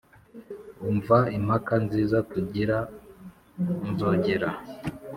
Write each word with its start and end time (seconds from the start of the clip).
umva 0.89 1.17
impaka 1.37 1.73
nziza 1.85 2.17
tugira 2.31 2.77
nzogera 3.89 4.49